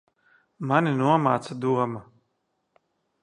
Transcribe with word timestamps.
Mani 0.69 0.93
nomāca 1.01 1.55
doma. 1.65 2.01